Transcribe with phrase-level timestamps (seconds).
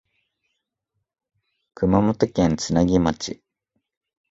[1.75, 3.43] 熊本県津奈木町